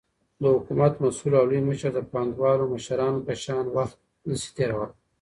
دحكومت 0.41 0.93
مسؤل 1.03 1.33
او 1.39 1.45
لوى 1.49 1.61
مشر 1.69 1.91
دپانگوالو 1.99 2.65
مشرانو 2.75 3.25
په 3.27 3.33
شان 3.43 3.65
وخت 3.75 3.97
نسي 4.27 4.49
تيرولاى، 4.55 4.91